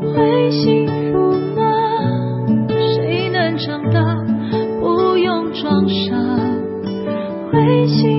[0.00, 1.62] 会幸福吗
[2.94, 4.00] 谁能长大
[4.80, 6.16] 不用装傻？
[7.50, 8.17] 会幸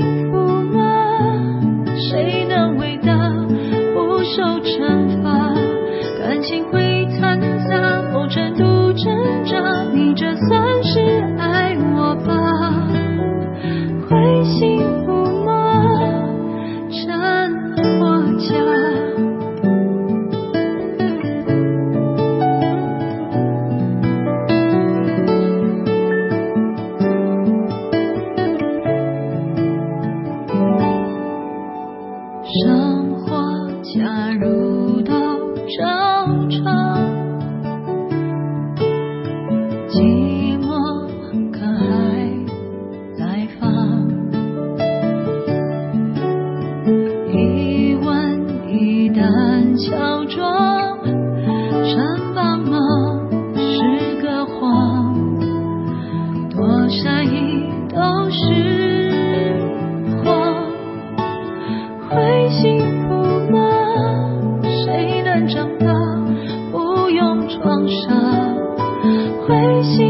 [32.49, 32.78] 伤。
[69.83, 70.08] see.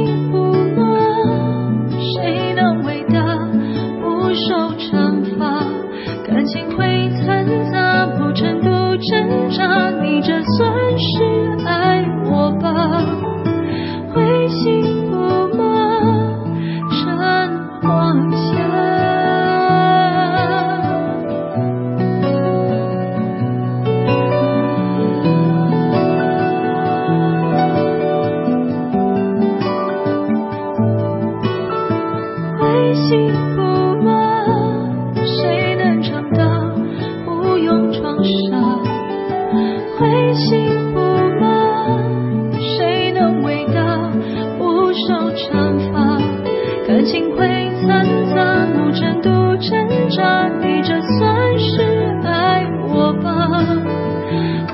[33.10, 34.46] 幸福吗
[35.26, 36.76] 谁能尝到
[37.26, 38.62] 不用装傻
[39.98, 41.00] 会幸福
[41.40, 42.04] 吗
[42.78, 44.12] 谁能伟大
[44.60, 46.20] 不受惩罚
[46.86, 47.48] 感情会
[47.82, 48.06] 残
[48.36, 51.82] 杂无真度挣扎你这算是
[52.24, 53.66] 爱我吧。